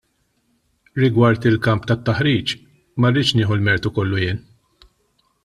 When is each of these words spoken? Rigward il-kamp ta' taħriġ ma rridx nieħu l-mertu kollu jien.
Rigward 1.01 1.45
il-kamp 1.49 1.85
ta' 1.91 1.97
taħriġ 2.07 2.55
ma 3.03 3.13
rridx 3.15 3.37
nieħu 3.41 3.59
l-mertu 3.59 3.95
kollu 4.01 4.25
jien. 4.25 4.43